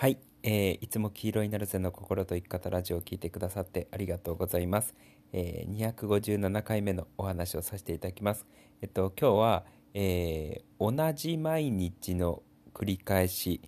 [0.00, 4.94] はい、えーいつも黄色いなるぜの心と生き方ラジオを聞いてくださってありがとうございます。
[5.34, 8.46] えー257回目のお話をさせていただきます。
[8.80, 12.42] えっと今日は、えー同じ毎日の
[12.72, 13.60] 繰り返し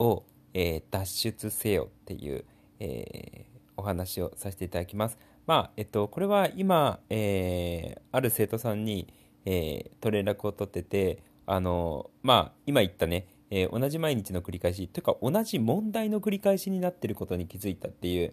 [0.00, 2.44] を、えー脱出せよっていう、
[2.80, 5.16] えーお話をさせていただきます。
[5.46, 9.06] まあえっとこれは今、えーある生徒さんに、
[9.44, 18.32] えーと連絡を取っててあのまあ今言ったねえー同じ毎日の繰り返しというか同じ問題の繰り返しになっていることに気づいたっていう、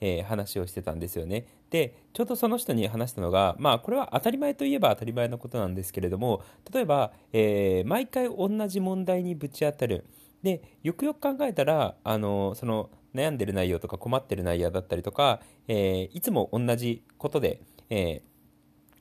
[0.00, 1.46] えー話をしてたんですよね。
[1.70, 6.42] でちょうどその人に話したのがまあこれは当たり前といえば当たり前のことなんですけれども
[6.72, 10.04] 例えば、えー毎回同じ問題にぶち当たる
[10.42, 18.20] でよくよく考えたらあのその悩んでる内容とか困ってる内容だったりとか、えいつも同じことで、え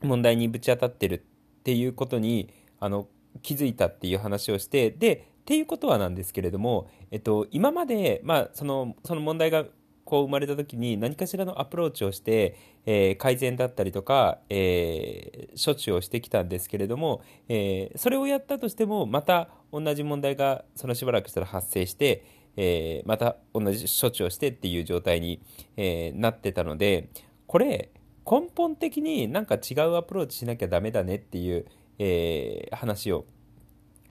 [0.01, 3.07] 問題にぶち当たってるっていうことにあの
[3.41, 9.65] 気づいたっていう話をしてでっていうことはなんですけれども、えっと、今まで、まあ、そのその問題が
[10.03, 22.25] こう生まれた時に何かしらのアプローチをして、えー改善だったりとか、えー処置をしてきたんですけれども、えーそれをやったとしてもまた同じ問題がそのしばらくしたら発生して、
[22.57, 25.41] えーまた同じ処置をしてっていう状態に、
[25.77, 27.09] えーなってたので
[27.45, 27.91] これ
[28.27, 31.67] 根本的になんか違うアプローチしなきゃダメだねっていう、
[31.99, 33.25] えー話を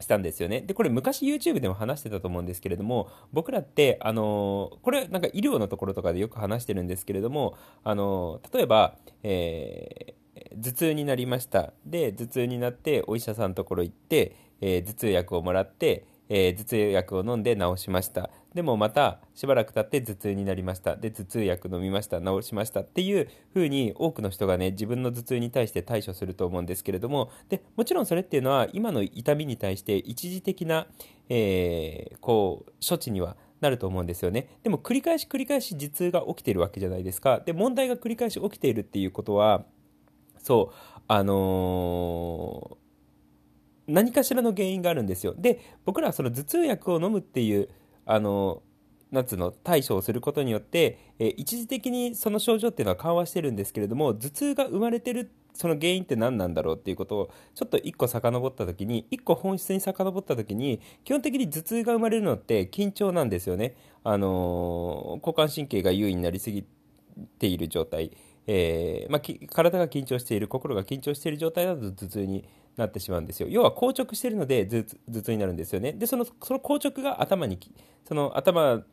[0.05, 0.61] したんですよね。
[0.61, 10.25] で、これ昔 YouTube でも話してたと思うんですけれども、僕らって、あのーこれなんか医療のところとかでよく話してるんですけれども、あのー例えば、えー
[10.61, 11.73] 頭痛になりました。
[11.87, 18.31] で、頭痛になってお医者さんのところ行って、え頭痛薬をもらって、え頭痛薬を飲んで治しました。
[18.55, 20.97] でもまたしばらく経って頭痛になりました。
[20.97, 22.21] で、頭痛薬飲みました。
[22.21, 22.81] 治しました。
[22.81, 30.87] っていう風に多くの人がね、自分の頭痛に対して対処すると思うんですけれども、で、もちろんそれっていうのは今の痛みに対して一時的な、
[31.29, 34.49] えーこう、処置にはなると思うんですよね。
[34.63, 37.41] でも繰り返し繰り返し頭痛が起きてるわけじゃないですか。
[37.41, 39.65] で、問題が繰り返し起きているっていうことは、
[40.39, 42.85] そう、あのー
[43.87, 45.35] 何かしらの原因があるんですよ。
[45.37, 47.69] で、僕らはその頭痛薬を飲むっていう、
[48.07, 48.63] あの、
[49.11, 63.77] なんつうの、対処をすることによって、えー一時的にその症状っていうのは緩和してるんですけれども、頭痛が生まれてるその原因って何なんだろうっていうことをちょっと一個遡った時に、一個本質に遡った時に、基本的に頭痛が生まれるのって緊張なんですよね。
[64.03, 66.65] あのー交感神経が優位になりすぎ
[67.39, 68.11] ている状態。
[68.47, 72.45] えーまあ、体が緊張している心が緊張している状態だと頭痛に
[72.77, 74.85] なってしまうんですよ要は硬直してるので頭
[75.23, 77.59] 痛になるんですよねでそのその硬直が頭に
[78.05, 78.85] その頭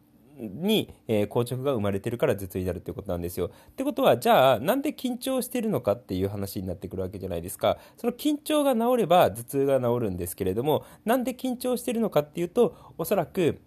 [0.41, 3.47] に、えー硬直が生まれてるから頭痛になるっていうことなんですよ。
[3.47, 7.77] ってことはじゃあなんで緊張してるのかっていう話になってくるわけじゃないですか。
[7.97, 13.59] その緊張が治れば頭痛が治るんですけれどもなんで緊張してるのかっていうとおそらく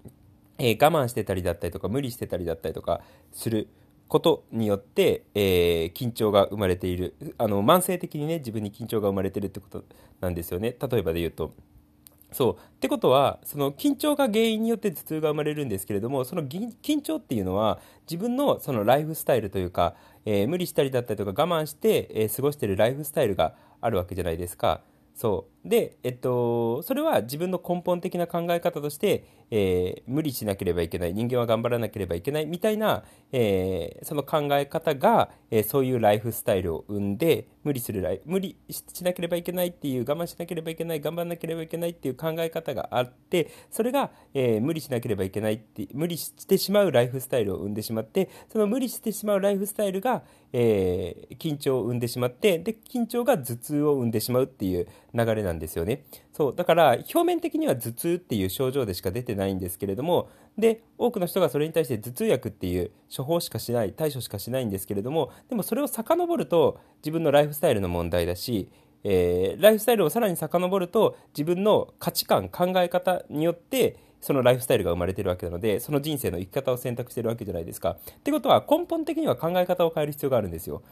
[0.59, 3.03] えー我慢してたりだったりとか無理してたりだったりとか
[3.33, 3.69] する
[4.15, 9.83] ことによって、えー緊張が生まれているあの慢性的にね自分に緊張が生まれてるってこと
[10.21, 11.53] なんですよね例えばで言うと。
[12.31, 24.83] そうってことはその緊張が原因によって頭痛が生まれるんですけれどもその緊張っていうのは自分のそのライフスタイルというか、えー無理したりだったりとか我慢して、えー過ごしてるライフスタイルがあるわけじゃないですか。
[25.15, 60.29] そうで、えっと、それは自分の根本的な考え方として、えー無理しなければいけない人間は頑張らなければいけないみたいな、えーその考え方が、えーそういうライフスタイルを生んで無理するライ無理しなければいけないっていう我慢しなければいけない頑張らなければいけないっていう考え方があってそれが、えー無理しなければいけないって無理してしまうライフスタイルを生んでしまってその無理してしまうライフスタイルが、えー緊張を生んでしまってで緊張が頭痛を生んでしまうっていう流れなんですんですよねそうだから表面的には頭痛っていう症状でしか出てないんですけれども
[60.59, 68.69] で多くの人がそれに対して頭痛薬っていう処方しかしない対処しかしないんですけれどもでもそれを遡ると自分のライフスタイルの問題だし
[69.03, 77.91] えーライフスタイルをさらに遡ると自分の価値観考え方によってそのライフスタイルが生まれてるわけなのでその人生の生き方を選択してるわけじゃないですか。
[77.91, 80.83] ってことは根本的には考え方を変える必要があるんですよ。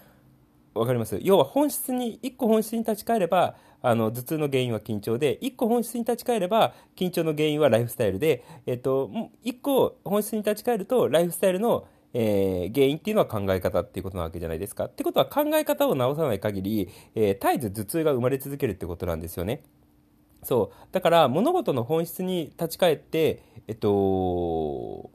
[0.75, 1.19] わかります？
[1.23, 9.11] 要は本質に一個本質に立ち返ればあの頭痛の原因は緊張で一個本質に立ち返れば緊張の原因はライフスタイルで、えっと、
[9.43, 14.85] 一個本質に立ち返るとライフスタイルのえー原因っていうのは考え方っていうことなわけじゃないですか。
[14.85, 19.63] ってことは考え方を直さない限り、えー絶えず頭痛が生まれ続けるってことなんですよね。
[20.43, 25.11] そうだから物事の本質に立ち返って、えっと、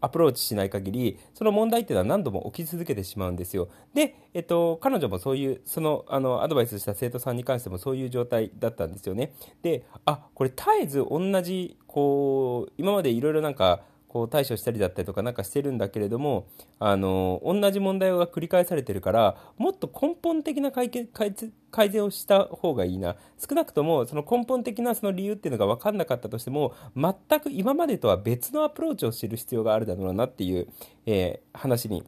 [0.00, 3.68] アプローチしない限りその問題っていうのは何度も起き続けてしまうんですよ。
[3.94, 9.32] で、えっと、彼女もそういうそのあのアドバイスした生徒さんに関してもそういう状態だったんですよね。
[9.62, 13.80] であこれ絶えず同じこう今までいろいろなんか
[14.16, 16.46] こう対処したりだったりとかなんかしてるんだけれども
[16.78, 30.66] あの同じ問題が繰り返されてるからもっと根本的な解決改善をした方がいいな少なくともその根本的なその理由っていうのが分かんなかったとしても全く今までとは別のアプローチを知る必要があるだろうなっていう、
[31.04, 32.02] えー、話に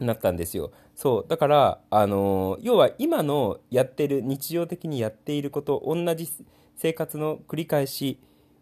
[0.00, 0.70] なったんですよ。
[0.94, 6.28] そうだから、あの要は今のやってる日常的にやっていること同じ
[6.76, 8.18] 生活の繰り返し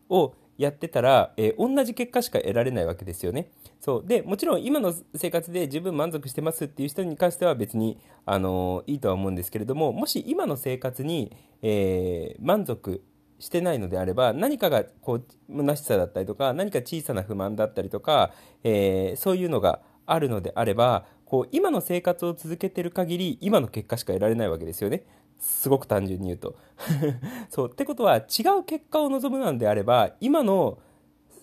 [0.08, 3.50] をやってたら、えー、同じ結果しか得られないわけですよね。
[3.80, 13.02] そうでもちろん今の生活で十分満足してますっていう人に関しては別に、あのいいとは思うんですけれどももし今の生活に、えー、満足
[13.38, 18.32] してないのであれば何かがこう虚しさだったりとか何か小さな不満だったりとか、
[18.62, 25.04] えー、そういうのがあるのであればこう今の生活を続けてる限り今の結果しか得られないわけですよね。
[25.40, 26.54] すごく単純に言うと。
[27.50, 30.78] そうってことは違う結果を望むのであれば今の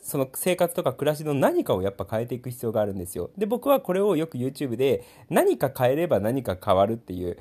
[0.08, 3.30] その生活とか暮らしの何かをやっぱ変えていく必要があるんですよ。
[3.38, 7.38] で、僕はこれをよく YouTube で何か変えれば何か変わるっていう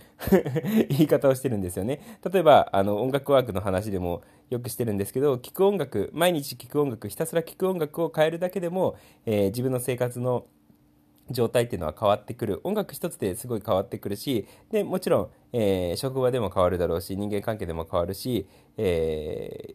[0.91, 2.19] 言い方をしてるんですよね。
[2.29, 10.47] 例えば、あの音楽ワークの話でもよくしてるんですけど、聴く音楽、毎日聴く音楽、ひたすら聴く音楽を変えるだけでも、えー、自分の生活の
[11.31, 18.47] 状態っていうのは変わってくる音楽一つですごい変わってくるしでもちろん、えー、職場でも変わるだろうし人間関係でも変わるし、
[18.77, 19.75] え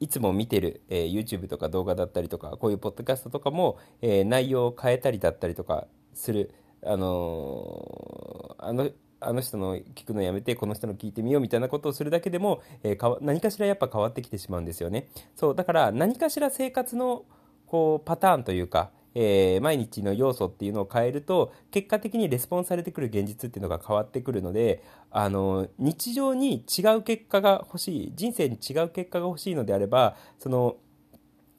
[0.00, 8.90] ー、いつも見てる、えー、YouTube とか動画だったりとかこういうポッドキャストとかも、え内容を変えたりだったりとかする、あのあの
[9.20, 15.08] あの人の聞くのやめてこの人の聞いてみようみたいなことをするだけでも、え何かしらやっぱ変わってきてしまうんですよね。
[15.36, 17.24] そうだから何かしら生活の
[17.66, 30.76] こうパターンというかえー、毎日の要素っていうのを変えると結果的にレスポンスされてくる現実っていうのが変わってくるのであの日常に違う結果が欲しい人生に違う結果が欲しいのであればその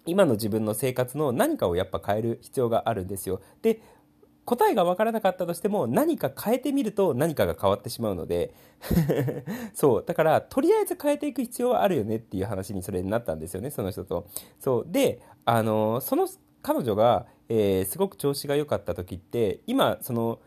[0.05, 3.41] 今の自分の生活の何かをやっぱ変える必要があるんですよ。
[3.61, 3.81] で
[4.43, 8.55] 答えが分からなかったとしても何か変えてみると何かが変わってしまうので
[9.75, 14.25] そうだからとりあえず変えていく必要はあるよねっていう話にそれになったんですよねその人と。
[14.59, 16.27] そうであのその
[16.61, 20.39] 彼女が、えー、すごく調子が良かった時って今その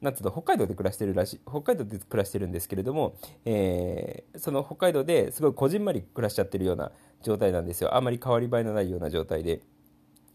[0.00, 3.14] なんつうの北海道で暮らしてるらし北海道で暮らしてるんですけれども、
[3.44, 6.90] えー、その北海道ですごいこじんまり暮らしちゃってるような
[7.22, 9.60] 状態なんですよあまり変わり映えのないような状態で。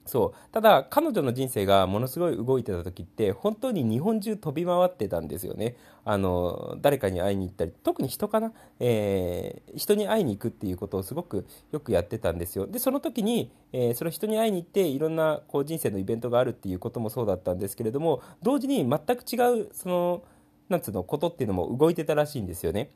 [0.06, 0.52] そう。
[0.52, 5.76] ただ彼女の人生がものすごい動いてた時って本当に日本中飛び回ってたんですよね。
[6.06, 12.68] あの誰かに会いに行ったり特に人かな、えー、人に会いに行くっていうことをすごくよくやってたんですよ。
[12.68, 20.24] でその時に、えー、その人に会いに行っていろんなこう人生のイベントがあるっていうこともそうだったんですけれども同時に全く違うその
[20.68, 22.92] なんつうのことっていうのも動いてたらしいんですよね。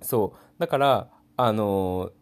[0.00, 0.60] そう。
[0.60, 2.12] だからあの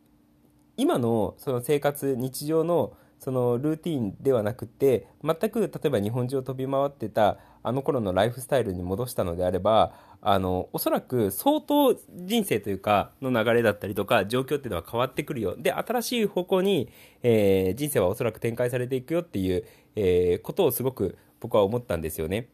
[0.78, 16.88] 今のその生活日常のそのルーティンではなくて全く例えば日本中を飛び回ってたあの頃のライフスタイルに戻したのであればあのおそらく相当人生というかの流れだったりとか状況っていうのは変わってくるよで新しい方向に、
[17.23, 19.65] えー、人生はおそらく展開されていくよっていう、
[19.97, 22.49] えー、ことをすごく僕は思ったんですよね。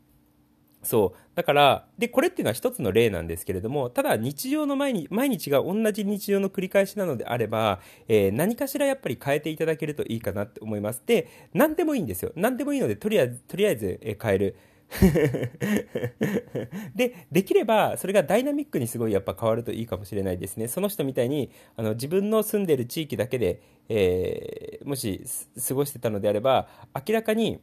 [0.85, 1.19] そう。
[1.35, 11.03] だから、で、これっていうのは一つの例なんですけれども、ただ日常の毎日毎日が同じ日常の繰り返しなのであれば、えー、何かしらやっぱり変えていただけるといいかなって思います。
[11.07, 12.33] で、何でもいいんですよ。
[12.37, 14.57] 何でもいいので、とりあえず、とりあえず、え変える。
[16.95, 20.69] で、できれば、それがダイナミックにすごいやっぱ変わるといいかもしれないですね。
[20.69, 25.23] その人みたいに、あの、自分の住んでる地域だけで、えー、もし
[25.69, 27.61] 過ごしてたのであれば、明らかに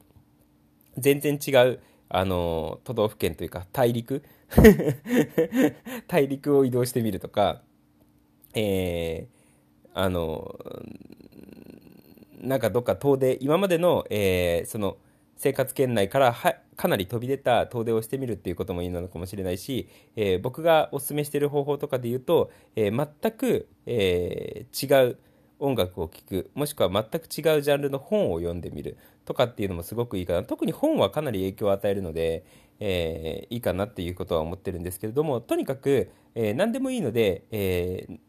[0.98, 1.80] 全然違う、
[2.14, 4.24] あの都道府県というか大陸？
[6.08, 7.62] 大陸を移動してみるとか、
[8.54, 10.60] えー、あの
[12.42, 14.98] なんかどっか遠出今までの、えー、その
[15.38, 25.18] 生活圏内からはかなり飛び出た遠出をしてみるっていうこともいいのかもしれないし、えー、僕がおすすめしてる方法とかで言うと、えー、全く、えー、違う
[25.62, 30.44] 音楽を聴くもしくは全く違うジャンルの本を読んでみるとかっていうのもすごくいいかな。
[30.44, 32.44] 特に本はかなり影響を与えるので、
[32.80, 38.20] えー、いいかなっていうことは思ってるんですけれどもとにかく、えー、何でもいいので、えー、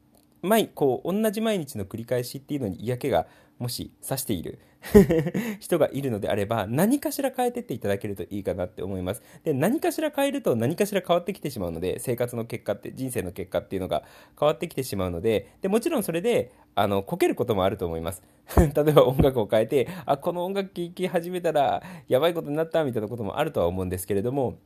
[0.42, 3.26] 毎こう同じ毎日の繰り返しっていうのに嫌気が
[3.58, 4.58] もし指している。
[5.60, 9.22] 人がいるのであれば何かしら変えてっていただけるといいかなって思います。
[9.44, 14.02] で何かしら変えると何かしら変わってきてしまうので生活の結果って人生の結果っていうのが
[14.38, 18.22] 変わってきてしまうのででもちろんそれであのこけることもあると思います。
[18.58, 24.58] 例えば音楽を変えてあこの音楽聴き始めたらやばいことになったみたいなこともあるとは思うんですけれども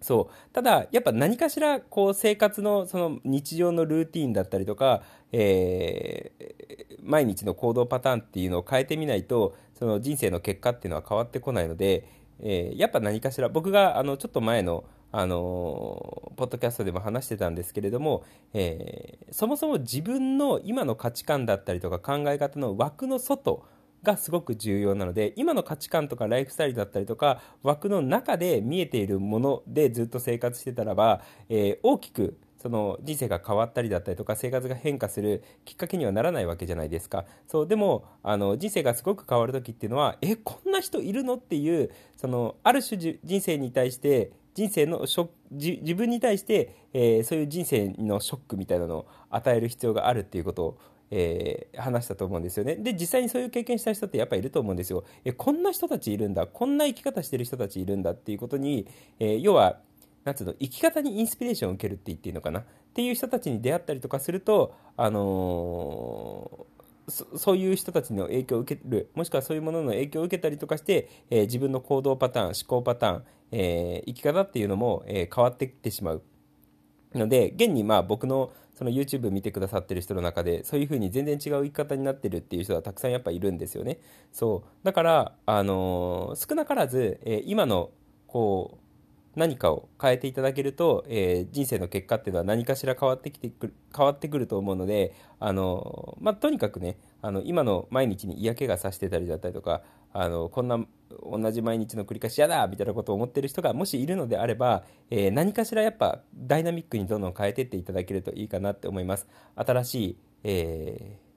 [0.00, 0.52] そう。
[0.52, 5.02] ただやっぱ何かしらこう生活のその日常のルーティンだったりとか、
[5.32, 12.06] えー、毎日の行動パターンっていうのを変えてみないとその人生の結果っていうのは変わってこないので、
[12.40, 18.22] えー、やっぱ何かしら僕があのちょっと前のあのポッドキャストでも話してたんですけれども、
[18.54, 23.64] えー、そもそも自分の今の価値観だったりとか考え方の枠の外
[24.02, 37.24] がすごく重要なので今の価値観とかライフスタイルだったりとか枠の中で見えているものでずっと生活してたらば、えー、大きくその人生が変わったりだったりとか生活が変化するきっかけにはならないわけじゃないですか。
[37.48, 50.78] そうでもあの人生がすごく変わる時っていうのはえこんな人いるのっていうそのある種人生に対して人生のショ自分に対して、えー、そういう人生のショックみたいなのを与える必要があるっていうことを
[51.10, 52.76] えー、話したと思うんですよね。
[52.76, 55.04] で、実際にそういう経験した人ってやっぱいると思うんですよ。
[55.24, 58.86] え、こんな人たちいるんだ、こんな生き方してる人たちいるんだっていうことに、
[59.18, 59.80] えー、要は、
[60.24, 62.64] なんつうの、生き方にインスピレーションを受けるって言っていいのかなっ
[62.94, 76.22] ていう人たちに出会ったりとかすると、あのー、そういう人たちの影響を受ける、もしくはそういうものの影響を受けたりとかして、えー、自分の行動パターン、思考パターン、えー、生き方っていうのも、え変わってきてしまう。
[77.14, 83.98] ので、現にまあ僕のその YouTube 見てくださってる人の中で、そういう風に全然違う生き方になってるっていう人はたくさんやっぱいるんですよね。
[84.32, 84.68] そう。
[84.84, 87.90] だから、あのー、少なからず、えー、今の、
[88.26, 100.78] こう、何かを変えていただけると、えー、人生の結果っていうのは何かしら変わってきてくる変わってくると思うので、あのまあ、とにかくねあの今の毎日に嫌気がさしてたりだったりとかあのこんな
[101.22, 109.26] 同じ毎日の繰り返し嫌だみたいなことを思ってる人がもしいるのであれば、えー、何かしらやっぱダイナミックにどんどん変えていっていただけるといいかなって思います。
[109.56, 111.30] 新しい、えー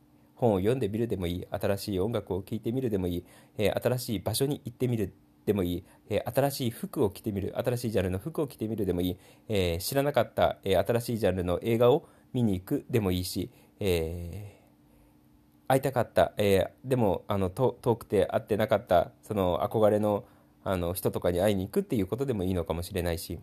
[0.43, 1.47] 本を読んでみるでもいい。
[1.49, 3.25] 新しい音楽を聴いてみるでもいい、
[3.57, 5.13] えー、新しい場所に行ってみる
[5.45, 7.53] でもいい、えー、新しい服を着てみる。
[7.57, 13.49] 新しいジャンルの服を着てみるでもいい、えー、知らなかった、え新しいジャンルの映画を見に行くでもいいし、
[13.79, 14.52] え
[15.67, 20.25] 会いたかった、えでもあの遠くて会ってなかったその憧れの
[20.65, 23.37] あの人とかに会いに行くっていうことでもいいのかもしれないし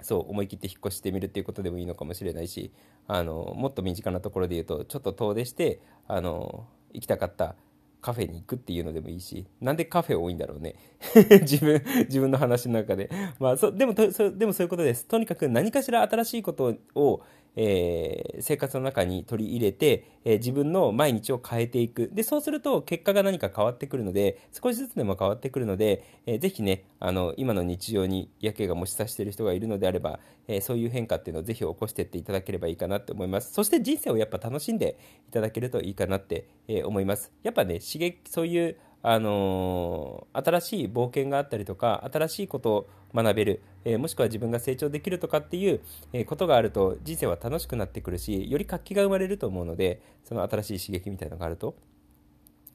[0.00, 2.72] そう思い切って引っ越してみるっていうことでもいいのかもしれないし
[3.06, 7.54] あのもっと身近なところで言うとちょっと遠出してあの行きたかった
[8.02, 10.74] カフェに行くっていうのでもいいし、なんでカフェ多いんだろうね。
[11.42, 13.08] 自分、自分の話の中で。
[13.38, 15.06] まあ、そ、でもそ、でもそういうことです。
[15.06, 17.22] とにかく何かしら新しいことを、
[17.56, 22.10] えー、生活の中に取り入れて、えー、自分の毎日を変えていく。
[22.12, 33.52] で、そうすると結果が何か変わってくるので、少しずつでも変わってくるので、えー、ぜひね、あの、今の日常にやけがもしさしている人がいるのであれば、えー、そういう変化っていうのをぜひ起こしていっていただければいいかなって思います。
[33.52, 34.96] そして人生をやっぱ楽しんで
[35.28, 37.32] いただけるといいかなって、えー、思います。
[37.42, 45.80] やっぱね、刺激、そういうあのー、新しい冒険があったりとか新しいことを学べる、えー、もしくは自分が成長できるとかっていう、
[46.12, 51.74] え、ことがあると人生は楽しくなってくるしより活気が生まれると思うのでその新しい刺激みたいなのがあると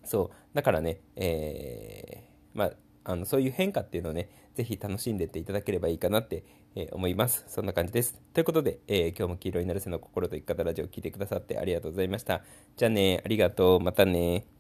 [0.04, 2.72] そうだからね、えまあ
[3.08, 6.44] あのそういう変化っていうのをね、ぜひ楽しんでっていただければいいかなって、
[6.76, 7.46] え、思います。
[7.48, 8.22] そんな感じです。
[8.34, 12.44] ということで、え、今日も黄色いなるせの心と生き方ラジオを聴いてくださってありがとうございました。
[12.76, 13.80] じゃあね、ありがとう。
[13.80, 14.58] またね。